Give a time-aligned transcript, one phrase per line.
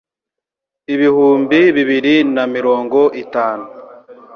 [0.93, 3.65] ibihumbi bibiri na mirongo itanu